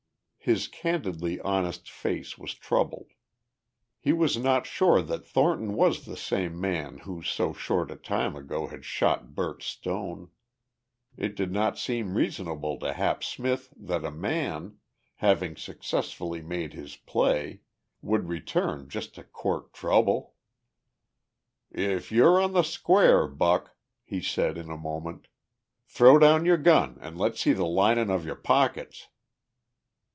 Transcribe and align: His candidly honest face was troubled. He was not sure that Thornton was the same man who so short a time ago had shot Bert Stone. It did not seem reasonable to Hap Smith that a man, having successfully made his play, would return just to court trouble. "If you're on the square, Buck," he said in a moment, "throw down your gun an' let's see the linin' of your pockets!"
His 0.43 0.67
candidly 0.67 1.39
honest 1.41 1.87
face 1.87 2.35
was 2.35 2.55
troubled. 2.55 3.11
He 3.99 4.11
was 4.11 4.37
not 4.37 4.65
sure 4.65 4.99
that 5.03 5.23
Thornton 5.23 5.73
was 5.75 6.05
the 6.05 6.17
same 6.17 6.59
man 6.59 6.97
who 6.97 7.21
so 7.21 7.53
short 7.53 7.91
a 7.91 7.95
time 7.95 8.35
ago 8.35 8.65
had 8.65 8.83
shot 8.83 9.35
Bert 9.35 9.61
Stone. 9.61 10.31
It 11.15 11.35
did 11.35 11.51
not 11.51 11.77
seem 11.77 12.15
reasonable 12.15 12.79
to 12.79 12.91
Hap 12.91 13.23
Smith 13.23 13.71
that 13.77 14.03
a 14.03 14.09
man, 14.09 14.79
having 15.17 15.55
successfully 15.57 16.41
made 16.41 16.73
his 16.73 16.95
play, 16.95 17.61
would 18.01 18.27
return 18.27 18.89
just 18.89 19.13
to 19.13 19.23
court 19.23 19.71
trouble. 19.75 20.33
"If 21.69 22.11
you're 22.11 22.41
on 22.41 22.53
the 22.53 22.63
square, 22.63 23.27
Buck," 23.27 23.75
he 24.03 24.23
said 24.23 24.57
in 24.57 24.71
a 24.71 24.75
moment, 24.75 25.27
"throw 25.85 26.17
down 26.17 26.45
your 26.45 26.57
gun 26.57 26.97
an' 26.99 27.15
let's 27.15 27.41
see 27.41 27.53
the 27.53 27.67
linin' 27.67 28.09
of 28.09 28.25
your 28.25 28.33
pockets!" 28.35 29.07